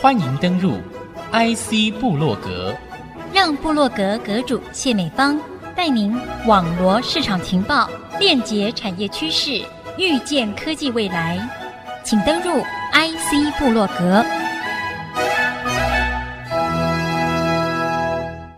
[0.00, 0.78] 欢迎登入
[1.32, 2.74] IC 部落格，
[3.32, 5.40] 让部落格阁主谢美芳
[5.76, 6.12] 带您
[6.46, 7.88] 网罗市场情报，
[8.18, 9.64] 链接产业趋势，
[9.96, 11.38] 预见科技未来。
[12.04, 12.60] 请登入
[12.92, 14.24] IC 部落格。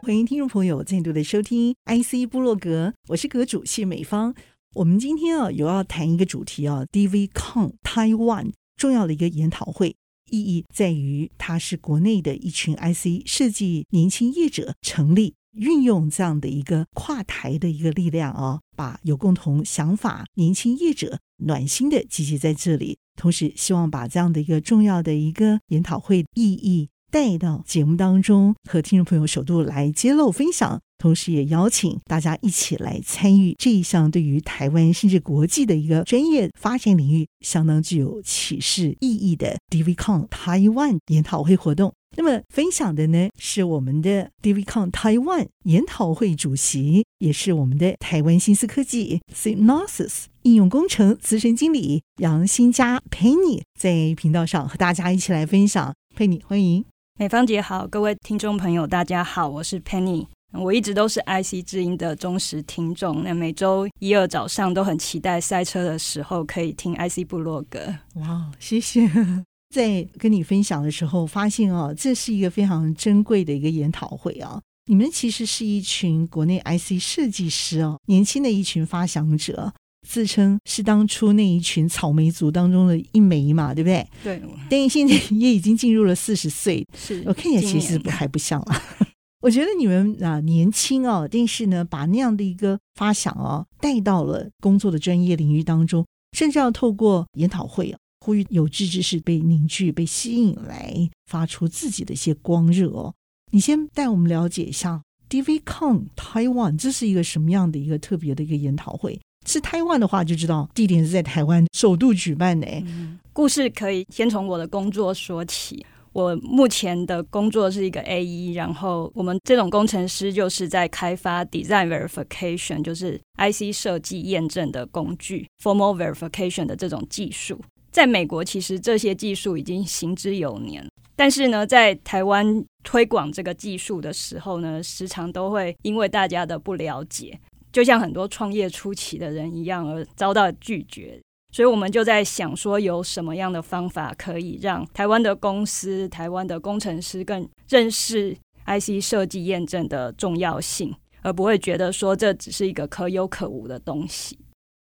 [0.03, 4.35] 欢迎听众朋友再度的收听 IC 部落格，我是阁主谢美芳。
[4.75, 8.53] 我们今天啊，有要谈一个主题啊，DVCon Taiwan
[8.85, 9.97] 重要的一个研讨会。
[10.31, 30.81] 意义在于，它是国内的一群 IC 设计年轻业者成立，运用这样的一个跨台的一个力量啊，把有共同想法年轻业者暖心的集结在这里，同时希望把这样的一个重要的一个研讨会意义带到节目当中，和听众朋友首度来揭露分享。
[30.99, 41.95] 同时也邀请大家一起来参与这一项对于台湾甚至国际的一个专业发展领域相当具有启示意义的 DVCon Taiwan 研讨会活动。
[42.17, 55.95] 那么分享的呢是我们的 DVCon Taiwan 研讨会主席，也是我们的台湾新思科技 Synopsys 应用工程资深经理杨新佳 Penny 在频道上和大家一起来分享。
[56.17, 56.85] Penny，欢迎。
[57.17, 60.27] 美芳姐好，各位听众朋友大家好，我是 Penny。
[60.51, 67.79] 我一直都是 IC 之音的忠实听众，那每周一二早上都很期待塞车的时候可以听 IC 部落格。
[68.17, 69.09] 哇，谢谢！
[69.73, 74.61] 在跟你分享的时候，发现哦，这是一个非常珍贵的一个研讨会啊。
[74.87, 79.73] 你们其实是一群国内 IC 设计师哦，年轻的一群发想者，
[80.07, 84.07] 自称是当初那一群草莓族当中的一枚嘛，对不对？
[84.23, 84.43] 对。
[84.71, 88.83] 但现在也已经进入了四十岁，是我看起来其实不还不像了。
[89.41, 103.13] 我觉得你们啊年轻哦，但是呢，把那样的一个发想哦带到了工作的专业领域当中，甚至要透过研讨会啊，呼吁有志之士被凝聚、被吸引来发出自己的一些光热哦。
[103.53, 109.21] 你先带我们了解一下 DVCon Taiwan，这是一个什么样的一个特别的一个研讨会？
[109.47, 112.67] 是台湾的话就知道地点是在台湾首度举办的。
[112.87, 115.85] 嗯，故事可以先从我的工作说起。
[116.13, 127.61] 我目前的工作是一个 AE，然后我们这种工程师就是在开发 Design Verification，就是 IC 设计验证的工具，Formal Verification 的这种技术。
[127.91, 137.37] 在美国，其实这些技术已经行之有年，但是呢，在台湾推广这个技术的时候呢，时常都会因为大家的不了解，
[137.75, 141.21] 就像很多创业初期的人一样，而遭到拒绝。
[141.53, 148.33] 所以我们就在想说，有什么样的方法可以让台湾的公司、台湾的工程师更认识
[148.67, 154.39] IC 设计验证的重要性，而不会觉得说这只是一个可有可无的东西。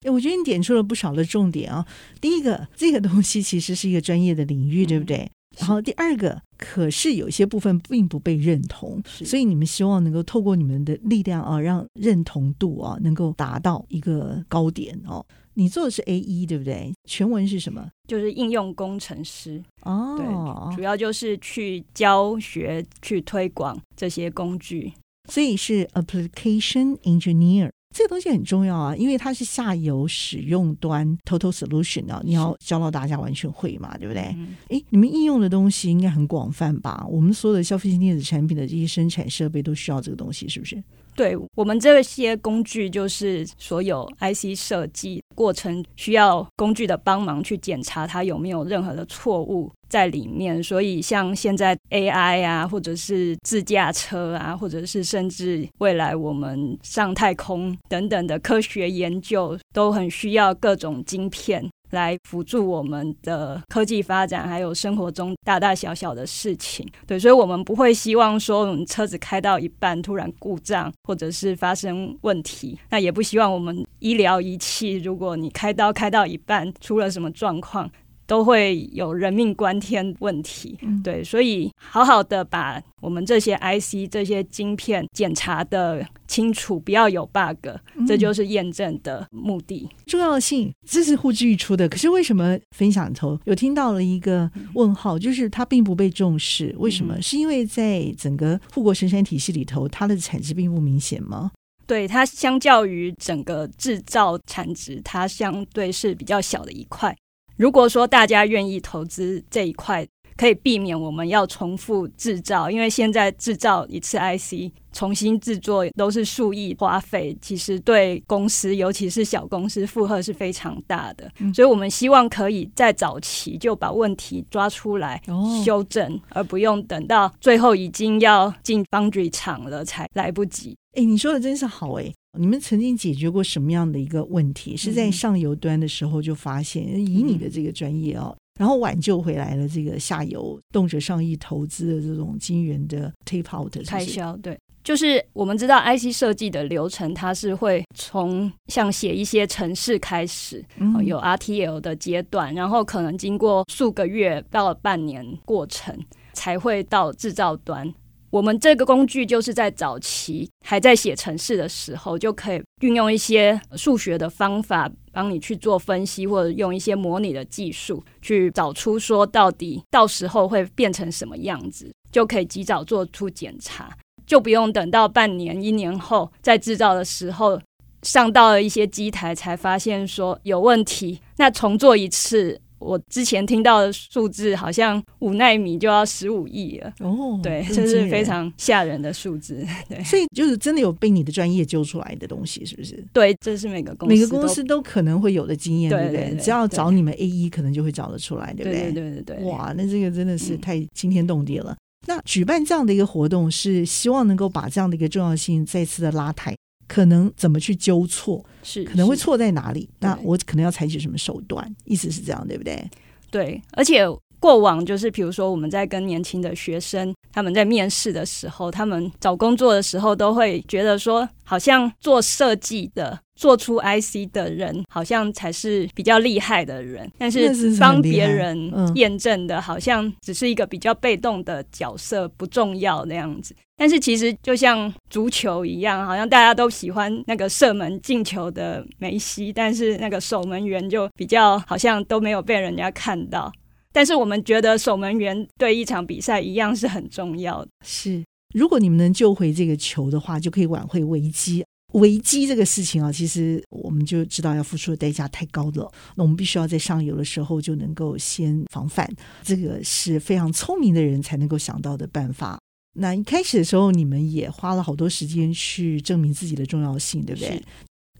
[0.03, 1.84] 诶，我觉得你点出了不少的重点啊。
[2.20, 5.28] 第一个，这个东西其实是一个专业的领域，对不对？
[5.58, 15.24] 然后第二个，可是有些部分并不被认同，所以你们希望能够透过你们的力量啊，让认同度啊能够达到一个高点哦。
[15.54, 16.92] 你做的是 AE 对不对？
[17.08, 17.88] 全文是什么？
[18.06, 24.92] 就是应用工程师哦，对，主要就是去教学、去推广这些工具，
[25.30, 27.70] 所以是 Application Engineer。
[27.96, 34.20] 这个东西很重要啊，因为它是下游使用端 Total Solution 啊，你要教到大家完全会嘛，对不对？
[34.68, 37.06] 哎，你们应用的东西应该很广泛吧？
[37.08, 40.76] 我们所有的消费性电子产品的这些生产设备都需要这个东西，是不是？
[41.16, 50.62] 对，我们这些工具就是所有 IC 设计过程需要工具的帮忙去检查它有没有任何的错误在里面。
[50.62, 61.66] 所以像现在 AI 啊，或者是自驾车啊，或者是甚至未来我们上太空等等的科学研究，都很需要各种晶片。
[61.91, 66.86] 来辅助我们的科技发展，还有生活中大大小小的事情。
[67.06, 72.78] 对，所以我们不会希望说，我们车子开到一半突然故障，或者是发生问题。
[72.91, 77.91] 那也不希望我们医疗仪器，如果你开刀开到一半出了什么状况。
[78.26, 87.68] 都会有人命关天问题，对，所以好好的把我们这些 IC 这些晶片检查的清楚，不要有 bug，
[88.06, 89.89] 这就是验证的目的。
[90.06, 91.89] 重要性，这是呼之欲出的。
[91.89, 96.74] 可是为什么分享头有听到了一个问号，就是它并不被重视？
[96.78, 97.21] 为什么？
[97.22, 101.53] 是因为在整个护国神山体系里头，它的产值并不明显吗？
[101.86, 107.16] 对，它相较于整个制造产值，它相对是比较小的一块。
[107.56, 110.06] 如果说大家愿意投资这一块，
[110.36, 121.30] 可以避免我们要重复制造，因为现在制造一次 IC 重新制作都是数亿花费，其实对公司，尤其是小公司负荷是非常大的。
[121.38, 125.22] 嗯、所以我们希望可以在早期就把问题抓出来
[125.64, 130.76] 修正，哦、而不用等到最后已经要进 foundry 厂了才来不及。
[130.92, 132.12] 哎，你说的真是好哎！
[132.38, 134.77] 你们曾经解决过什么样的一个问题？
[134.77, 138.36] 是在上游端的时候就发现，嗯、以你的这个专业哦。
[138.59, 155.94] 然后挽救回来了这个下游动辄上亿投资的这种晶圆的 tape out 开销，对，就是我们知道 IC 设计的流程，它是会从像写一些程式开始，嗯、有 RTL 的阶段，然后可能经过数个月到半年过程，
[156.33, 157.92] 才会到制造端。
[158.30, 173.96] 我们这个工具就是在早期还在写程式的时候，就可以运用一些数学的方法帮你去做分析，或者用一些模拟的技术去找出说到底到时候会变成什么样子，就可以及早做出检查，
[174.26, 177.60] 就不用等到半年、一年后在制造的时候
[178.02, 182.60] 上到了一些机台才发现说有问题，那重做一次。
[182.78, 189.66] 我之前听到的数字好像五纳米就要十五亿了哦，对，这是非常吓人的数字。
[189.88, 193.02] 对，所以就是真的有被你的专业揪出来的东西，是不是？
[193.12, 196.36] 对，这是每个公司每个公司都可能会有的经验，对不对？
[196.38, 198.92] 只要找你们 A 一可能就会找得出来，对不对？
[198.92, 199.44] 对对对对。
[199.44, 201.76] 哇，那这个真的是太惊天动地了。
[202.06, 206.54] 那举办这样的一个活动，是希望能够把这样的一个重要性再次的拉抬。
[206.88, 209.89] 可能怎么去纠错，是可能会错在哪里？
[210.01, 211.72] 那我可能要采取什么手段？
[211.84, 212.91] 意思是这样，对不对？
[213.30, 214.03] 对，而且
[214.47, 223.19] 过往就是，比如说我们在跟年轻的学生，他们在面试的时候，他们找工作的时候，都会觉得说，好像做设计的。
[223.37, 233.54] 做出 IC 的人好像才是比较厉害的人，但是帮别人验证的，好像只是一个比较被动的角色，不重要那样子。
[233.77, 243.53] 但是其实就像足球一样，好像大家都喜欢那个射门进球的梅西，但是那个守门员就比较好像都没有被人家看到。
[243.97, 247.71] 但是我们觉得守门员对一场比赛一样是很重要的。
[247.83, 248.22] 是，
[248.54, 251.65] 如果你们能救回这个球的话，就可以挽回危机。
[251.95, 255.91] 危机这个事情啊，其实我们就知道要付出的代价太高了。
[256.14, 259.11] 那我们必须要在上游的时候就能够先防范，
[259.43, 262.59] 这个是非常聪明的人才能够想到的办法。
[262.99, 267.62] 那一开始的时候，你们也花了好多时间去证明自己的重要性，对不对？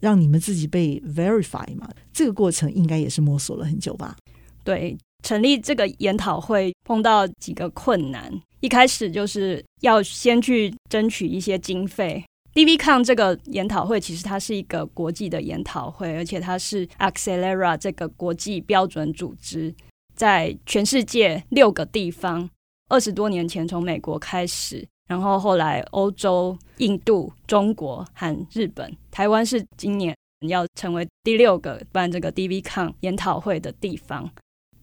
[0.01, 4.17] 让你们自己被 verify 嘛，这个过程应该也是摸索了很久吧？
[4.63, 4.97] 对，
[5.27, 8.31] 成立这个研讨会碰到几个困难，
[8.61, 12.23] 一开始就是要先去争取一些经费。
[12.53, 19.75] DVCon 这个研讨会其实它是一个国际的研讨会，而且它是 Axelera 这个国际标准组织，
[20.15, 22.49] 在全世界六个地方，
[22.87, 30.15] 二十多年前从美国开始，然后后来欧洲、印度、中国和日本，台湾是今年
[30.47, 34.31] 要成为第六个办这个 DVCon 研讨会的地方。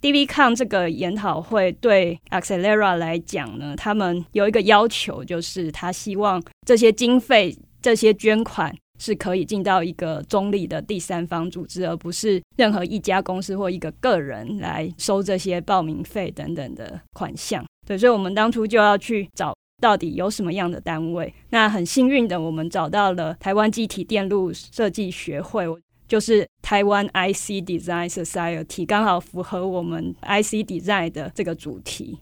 [0.05, 8.71] DVCon 这个研讨会对 Axelera 来讲呢，他们有一个要求，就是他希望这些经费、这些捐款
[9.01, 17.65] 是可以进到一个中立的第三方组织，而不是任何一家公司或一个个人来收这些报名费等等的款项。
[17.87, 21.33] 对，所以我们当初就要去找到底有什么样的单位。
[21.49, 25.67] 那很幸运的，我们找到了台湾积体电路设计学会。
[26.15, 32.17] 就是台湾 IC Design Society，刚好符合我们 IC Design 的这个主题，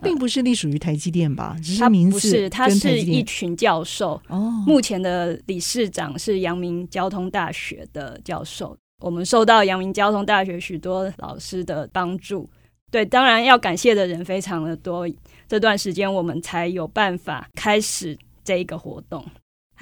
[0.00, 1.56] 并不是隶属于台积电吧？
[1.76, 4.10] 它不是，他是一群教授。
[4.28, 8.78] 哦，目前的理事长是阳明交通大学的教授。
[9.00, 12.48] 我们受到阳明交通大学许多老师的帮助。
[12.92, 15.04] 对，当然要感谢的人非常的多。
[15.48, 19.26] 这段时间我们才有办法开始这一个活动。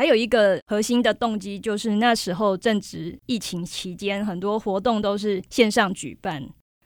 [0.00, 6.42] 还有一个核心的动机，就是那时候正值疫情期间，很多活动都是线上举办。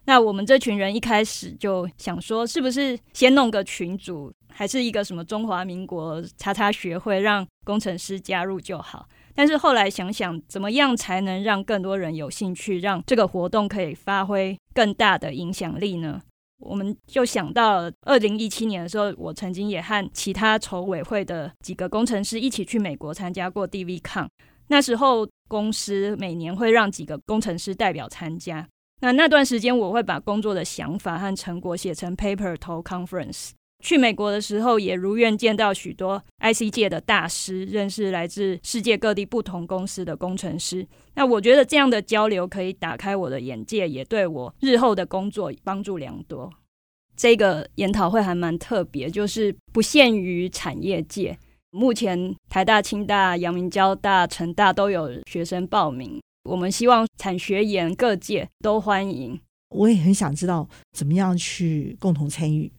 [0.07, 9.07] 那我们这群人一开始就想说，是不是先弄个群组，还是一个什么中华民国叉叉学会，让工程师加入就好。
[9.33, 16.21] 但是后来想想，怎么样才能让更多人有兴趣，让这个活动可以发挥更大的影响力呢？
[16.59, 24.29] 我们就想到二零一七年的时候，我曾经也和其他筹委会的几个工程师一起去美国参加过 DVCon。
[24.69, 28.67] 那时候公司每年会让几个工程师代表参加。
[29.01, 33.51] 那那段时间，我会把工作的想法和成果写成 paper 投 conference。
[33.85, 40.87] 去美国的时候，也如愿见到许多 IC 界的大师，认识来自世界各地不同公司的工程师。
[41.17, 46.51] 那我觉得这样的交流可以打开我的眼界，也对我日后的工作帮助良多。
[47.15, 51.39] 这个研讨会还蛮特别，就是不限于产业界。
[51.71, 56.19] 目前台大、清大、阳明交大、成大都有学生报名。
[56.45, 59.39] 我们希望产学研各界都欢迎。
[59.69, 62.73] 我也很想知道怎么样去共同参与。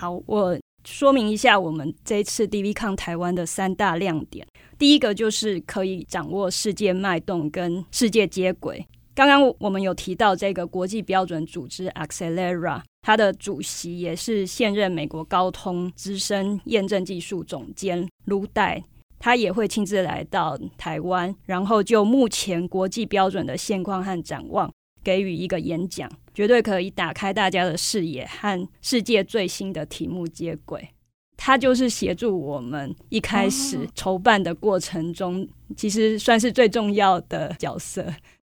[0.00, 4.46] 好，我说明一下我们这一次 DVCon 台湾的三大亮点。
[4.78, 8.86] 第一个就是可以掌握世界脉动跟世界接轨。
[9.12, 18.80] 刚刚我们有提到这个国际标准组织 Accelera，它的主席也是现任美国高通资深验证技术总监卢代，
[19.18, 30.88] 他也会亲自来到台湾，然后就目前国际标准的现况和展望给予一个演讲，绝对可以打开大家的视野和世界最新的题目接轨。
[31.36, 38.06] 他就是协助我们一开始筹办的过程中，其实算是最重要的角色。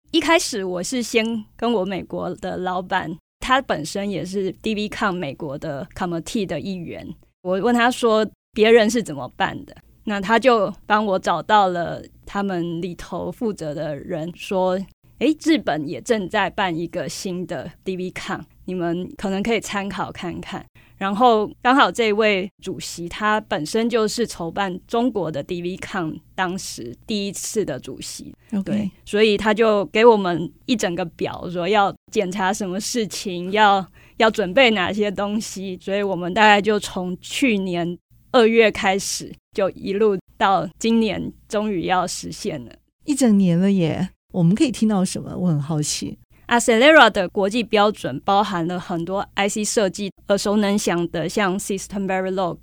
[0.09, 7.07] 一开始我是先跟我美国的老板，他本身也是 DVCon 美国的 committee 的一员。
[7.43, 9.75] 我问他说别人是怎么办的，
[10.05, 14.79] 那他就帮我找到了他们里头负责的人，说
[15.19, 20.65] ：“诶，日本也正在办一个新的 DVCon，你们可能可以参考看看。”
[20.97, 33.85] 然后刚好这位主席他本身就是筹办中国的 DVCon 当时第一次的主席.对，所以他就给我们一整个表，说要检查什么事情，要
[34.17, 37.97] 要准备哪些东西，所以我们大概就从去年
[38.31, 42.71] 二月开始，就一路到今年，终于要实现了，
[43.03, 44.11] 一整年了耶！
[44.33, 45.35] 我们可以听到什么？
[45.35, 46.17] 我很好奇。
[46.47, 52.57] Accelera 的国际标准包含了很多 IC 设计耳熟能详的，像 System Verilog，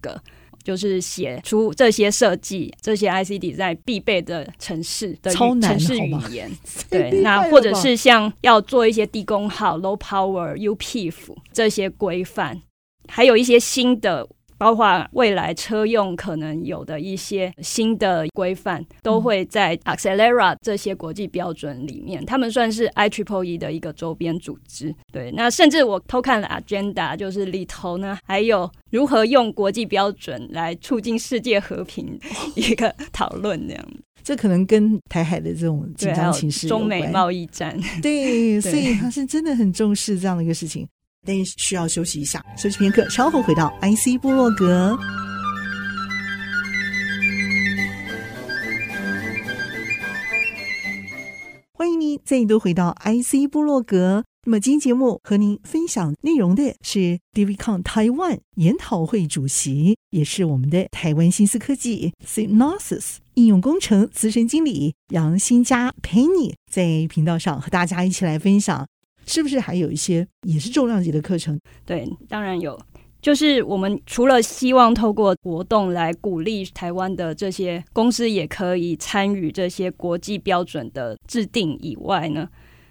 [0.62, 6.50] 就是写出这些设计、这些 IC Design 必备的城市的城市语言。
[6.88, 12.62] 对，那或者是像要做一些低功耗 Low Power UPF 这些规范，
[13.09, 14.28] 还有一些新的。
[14.62, 22.25] 包括未来车用可能有的一些新的规范，都会在 Accelera 这些国际标准里面。
[22.25, 24.95] 他们算是 IEEE 的一个周边组织。
[25.12, 32.16] 对，那甚至我偷看了 Agenda，就是里头呢还有如何用国际标准来促进世界和平
[32.54, 33.85] 一个讨论这样。
[34.23, 40.87] 这可能跟台海的这种紧张情势、中美贸易战，对， 所以他是真的很重视这样的一个事情。
[41.24, 44.98] 但需要休息一下，休息片刻，稍后回到 IC 部落格。
[51.72, 54.24] 欢迎您再度回到 IC 部落格。
[54.44, 68.84] 那么今天节目和您分享内容的是 DVCon Taiwan 研讨会主席，也是我们的台湾新思科技 Synopsys 应用工程资深经理杨新佳 Penny 在频道上和大家一起来分享。
[69.32, 71.58] 是不是还有一些也是重量级的课程？
[71.86, 72.78] 对，当然有。
[73.22, 82.46] 就是我们除了希望透过活动来鼓励台湾的这些公司也可以参与这些国际标准的制定以外呢，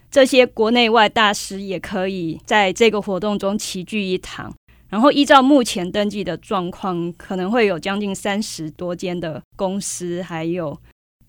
[0.09, 4.51] 这些国内外大师也可以在这个活动中齐聚一堂。
[4.89, 10.75] 然后依照目前登记的状况，可能会有将近三十多间的公司，还有。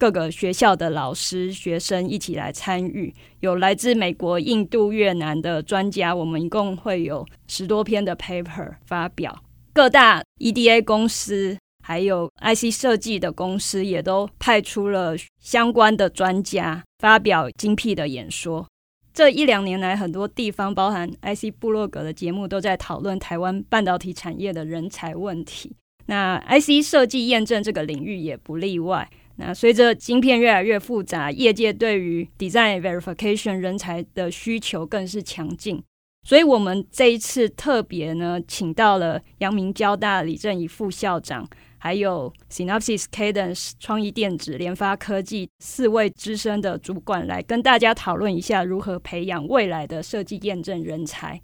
[0.02, 9.44] 各个学校的老师、学生一起来参与，有来自美国、印度、越南的专家，我们一共会有十多篇的 paper 发表。
[9.73, 18.66] 各大 EDA 公司还有 IC 设计的公司也都派出了相关的专家发表精辟的演说。
[19.14, 25.76] 这一两年来，很多地方，包含 IC 部落格的节目，都在讨论台湾半导体产业的人才问题。
[26.06, 29.09] 那 IC 设计验证这个领域也不例外。
[29.45, 35.83] 那随着晶片越来越复杂，业界对于 design verification 人才的需求更是强劲，
[36.23, 51.41] 所以我们这一次特别呢，请到了阳明交大李正仪副校长，还有 Synopsys Cadence 创意电子、联发科技四位资深的主管来跟大家讨论一下如何培养未来的设计验证人才。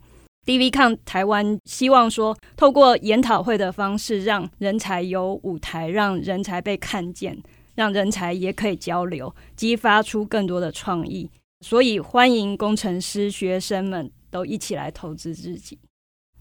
[0.46, 7.36] DVCon 台湾希望说，透过研讨会的方式，让人才有舞台，让人才被看见。
[7.78, 11.30] 让人才也可以交流，激发出更多的创意。
[11.60, 15.78] 所以欢迎工程师学生们都一起来投资自己。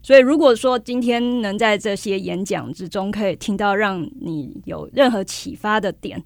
[0.02, 6.24] 所以如果说今天能在这些演讲之中可以听到让你有任何启发的点，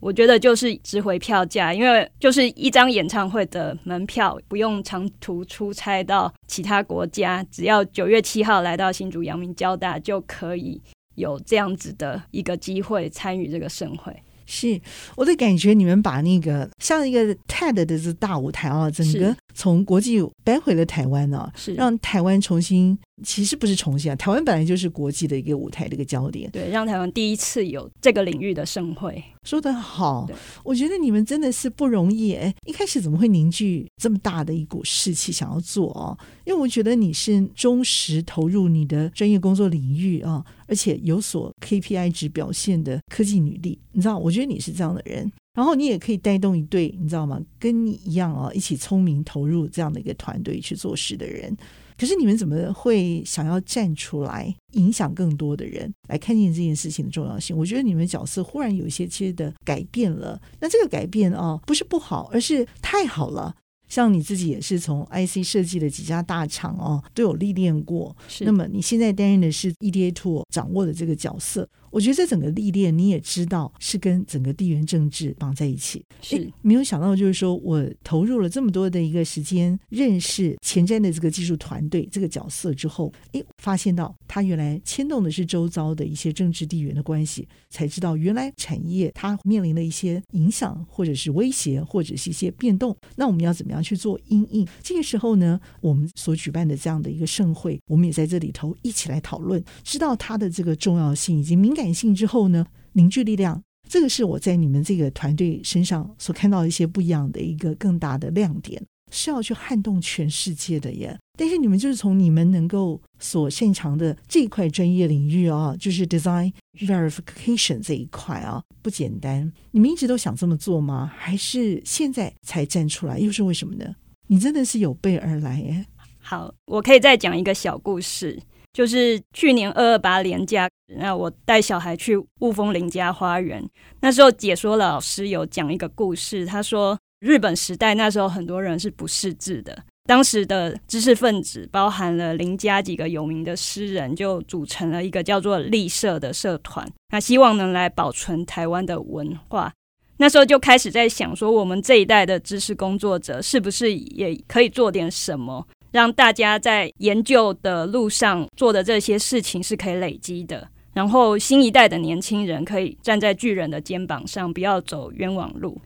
[0.00, 10.82] 我觉得就是值回票价，因为就是一张演唱会的门票，不用长途出差到其他国家，只要九月七号来到新竹阳明交大，就可以
[11.14, 14.12] 有这样子的一个机会参与这个盛会。
[14.50, 14.80] 是
[15.14, 30.30] 我的感觉，你们把那个像一个 TED 的这大舞台啊，整个从国际搬回了台湾呢、啊，是让台湾重新，其实不是重新啊，台湾本来就是国际的一个舞台的一个焦点，对，让台湾第一次有这个领域的盛会，说得好，
[30.62, 36.16] 我觉得你们真的是不容易哎，一开始怎么会凝聚这么大的一股士气想要做哦？
[36.44, 45.28] 因为我觉得你是忠实投入你的专业工作领域啊，而且有所 KPI 值表现的科技女力，你知道，我觉得你是这样的人。
[45.58, 47.36] 然后你也可以带动一队，你知道吗？
[47.58, 51.52] 跟你一样啊，一起聪明投入这样的一个团队去做事的人。
[51.98, 57.56] 可是你们怎么会想要站出来，影响更多的人来看见这件事情的重要性？
[57.56, 60.40] 我觉得你们角色忽然有一些其实的改变了。
[60.60, 63.52] 那这个改变啊，不是不好，而是太好了。
[63.88, 68.16] 像你自己也是从 IC 设计的几家大厂哦，都有历练过。
[68.28, 68.44] 是。
[68.44, 71.68] 那么你现在担任的是 EDA Tool 掌握的这个角色。
[71.90, 76.04] 我觉得这整个历练，你也知道是跟整个地缘政治绑在一起。
[76.20, 92.96] 是没有想到，就是说我投入了这么多的一个时间，认识前瞻的这个技术团队这个角色之后，哎，发现到他原来牵动的是周遭的一些政治地缘的关系，才知道原来产业它面临的一些影响，或者是威胁，或者是一些变动。
[93.16, 94.66] 那我们要怎么样去做因应？
[94.82, 111.16] 这个时候呢，我们所举办的这样的一个盛会，我们也在这里头一起来讨论，知道它的这个重要性以及敏感性之后呢，凝聚力量，这个是我在你们这个团队身上所看到一些不一样的一个更大的亮点，是要去撼动全世界的耶。
[111.38, 119.52] 但是你们就是从你们能够所擅长的这一块专业领域啊，就是 design verification 这一块啊，不简单。
[119.70, 121.08] 你们一直都想这么做吗？
[121.16, 123.20] 还是现在才站出来？
[123.20, 123.94] 又是为什么呢？
[124.26, 125.86] 你真的是有备而来耶。
[126.18, 128.36] 好，我可以再讲一个小故事。
[128.72, 133.62] 就是去年二二八连假，那我带小孩去雾峰林家花园。
[134.00, 149.72] 那时候解说老师有讲一个故事，他说日本时代那时候很多人是不识字的，当时的知识分子包含了林家几个有名的诗人，就组成了一个叫做立社的社团，那希望能来保存台湾的文化。
[150.20, 155.66] 那时候就开始在想说，我们这一代的知识工作者是不是也可以做点什么？
[155.90, 165.80] 让大家在研究的路上做的这些事情是可以累积的，然后新一代的年轻人可以站在巨人的肩膀上，不要走冤枉路。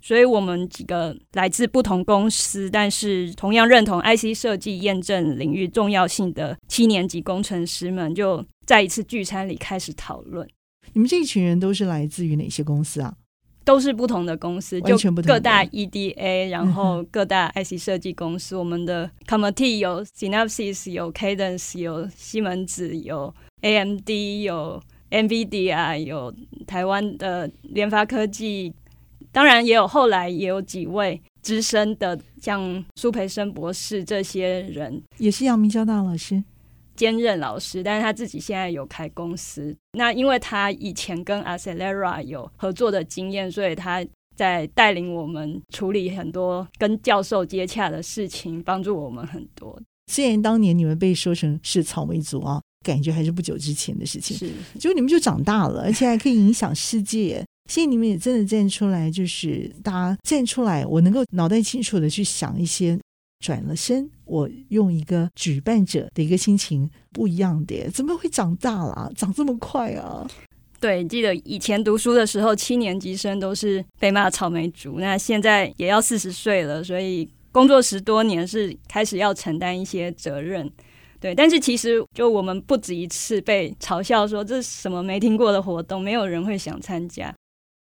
[0.00, 10.48] 所以，我们几个来自不同公司，但是同样认同 IC 设计验证领域重要性的七年级工程师们，就在一次聚餐里开始讨论。
[10.92, 13.12] 你们这一群人都是来自于哪些公司啊？
[13.68, 18.56] 都是不同的公司，就各大 EDA，然后各大 IC 设计公司。
[18.56, 24.08] 嗯、我们的 Committee 有 Synopsys，有 Cadence，有西门子，有 AMD，
[24.42, 26.34] 有 NVIDIA，有
[26.66, 28.72] 台湾的联发科技。
[29.30, 36.42] 当然，也有后来也有几位资深的，像苏培生博士这些人，也是阳明交大老师。
[36.98, 39.74] 兼任老师，但是他自己现在有开公司。
[39.92, 44.04] 那因为他以前跟 Accelera 有合作的经验，所以他
[44.36, 49.80] 在带领我们处理很多跟教授接洽的事情，帮助我们很多。
[50.10, 54.36] 虽然当年你们被说成是草莓族啊，感觉还是不久之前的事情。
[54.36, 57.44] 是，结果你们就长大了，而且还可以影响世界。
[57.70, 62.98] 现在你们也真的站出来，就是大家站出来，我能够脑袋清楚的去想一些。
[63.40, 69.12] 转了身，我用一个举办者的一个心情不一样的，怎么会长大了？
[69.16, 70.28] 长这么快啊？
[70.80, 80.70] 对，记得以前读书的时候，七年级生都是被骂草莓族，那现在也要四十岁了，所以工作十多年是开始要承担一些责任。
[81.20, 87.34] 对，但是其实就我们不止一次被嘲笑说，这什么没听过的活动，没有人会想参加。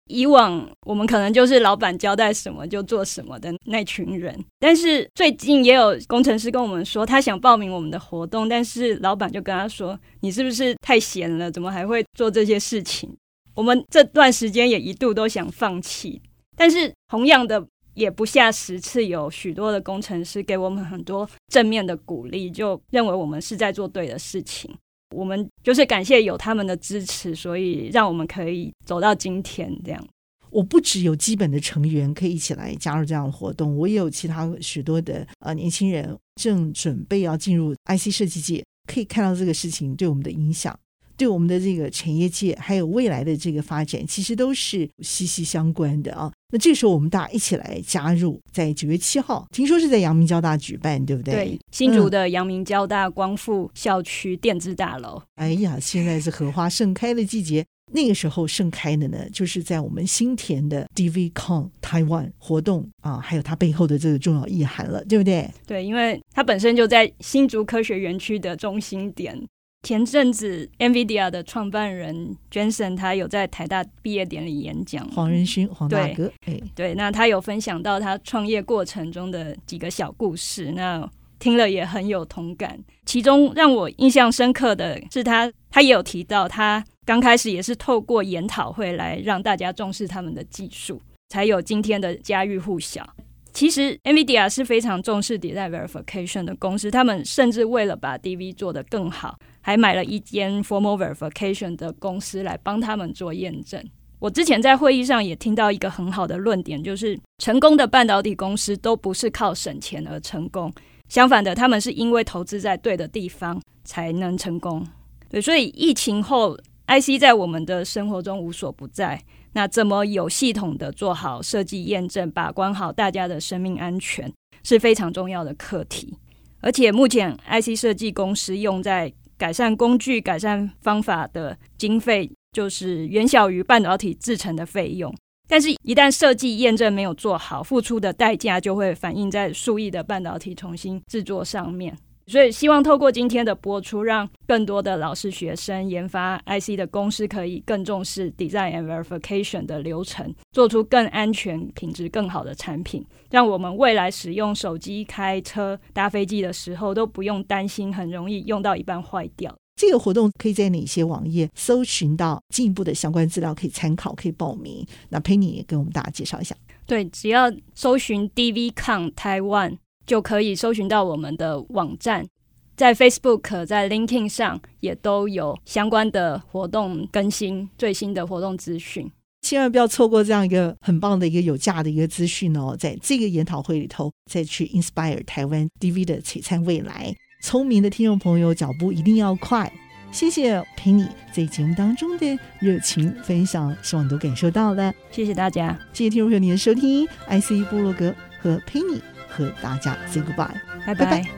[0.09, 11.51] 以往我们可能就是老板交代什么就做什么的那群人，但是最近也有工程师跟我们说，他想报名我们的活动，但是老板就跟他说：“你是不是太闲了？
[11.51, 13.17] 怎么还会做这些事情？”
[13.55, 16.23] 我们这段时间也一度都想放弃，
[16.57, 24.73] 但是同样的也不下十次，有许多的工程师给我们很多正面的鼓励，就认为我们是在做对的事情。
[25.15, 30.07] 我们就是感谢有他们的支持，所以让我们可以走到今天这样。
[30.51, 40.79] 我不只有基本的成员可以一起来加入这样的活动，我也有其他许多的呃年轻人正准备要进入 IC 设计界，可以看到这个事情对我们的影响。
[41.19, 46.33] 对我们的这个产业界，还有未来的这个发展，其实都是息息相关的啊。
[46.51, 51.35] 那这个时候，我们大家一起来加入，在九月七号，听说是在阳明交大举办，对不对？
[51.35, 55.21] 对，新竹的阳明交大光复校区电子大楼。
[55.35, 65.51] 哎呀，现在是荷花盛开的季节，那个时候盛开的呢，就是在我们新田的 DVCon Taiwan 活动啊，还有它背后的这个重要意涵了，对不对？
[65.67, 69.37] 对，因为它本身就在新竹科学园区的中心点。
[69.83, 82.79] 前阵子 NVIDIA 的创办人 Jensen 他有在台大毕业典礼演讲，黄仁勋黄大哥，对，哎、对，那他有分享到他创业过程中的几个小故事，那听了也很有同感。
[83.07, 86.85] 其中让我印象深刻的是他，他也有提到他。
[87.07, 93.09] 刚开始也是透过研讨会来让大家重视他们的技术，才有今天的家喻户晓。
[93.55, 103.79] 其实 NVIDIA 是非常重视 design verification 的公司，他们甚至为了把 DV 做得更好，还买了一间 formal verification 的公司来帮他们做验证。
[104.19, 110.73] 我之前在会议上也听到一个很好的论点，就是成功的半导体公司都不是靠省钱而成功，
[111.11, 114.87] 相反的，他们是因为投资在对的地方才能成功。
[115.29, 116.57] 对，所以疫情后。
[116.91, 126.17] IC 在我们的生活中无所不在，那怎么有系统的做好设计验证，把关好大家的生命安全，是非常重要的课题。
[126.63, 135.15] 而且目前 IC 设计公司用在改善工具、改善方法的经费，就是远小于半导体制成的费用。
[135.49, 141.97] 但是，一旦设计验证没有做好，付出的代价就会反映在数亿的半导体重新制作上面。
[142.31, 159.57] 所以，希望透过今天的播出，让更多的老师、学生、研发 IC 的公司可以更重视 design and verification 的流程，做出更安全、品质更好的产品，让我们未来使用手机、开车、搭飞机的时候都不用担心很容易用到一半坏掉。
[159.77, 163.55] 这个活动可以在哪些网页搜寻到进一步的相关资料？
[163.55, 164.85] 可以参考，可以报名。
[165.09, 166.55] 那 Penny 也跟我们大家介绍一下。
[166.85, 169.79] 对，只要搜寻 DVCon Taiwan。
[170.09, 172.27] 就可以搜寻到我们的网站，
[172.75, 179.09] 在 Facebook、在 LinkedIn 上也都有相关的活动更新，最新的活动资讯。
[179.43, 182.75] 千万不要错过这样一个很棒的一个有价的一个资讯哦！
[182.75, 187.15] 在这个研讨会里头，再去 Inspire 台湾 DV 的璀璨未来。
[187.43, 189.71] 聪明的听众朋友，脚步一定要快。
[190.11, 194.91] 谢谢 Penny 在节目当中的热情分享，希望你都感受到了。
[195.11, 199.18] 谢谢大家，谢谢听众朋友您的收听，IC 部落格和 Penny。
[199.39, 200.51] 和大家 say goodbye，
[200.85, 200.95] 拜拜。
[200.95, 201.38] 拜拜。